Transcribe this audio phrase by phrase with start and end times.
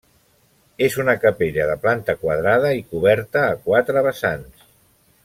[0.85, 4.69] És una capella de planta quadrada i coberta a quatre vessants.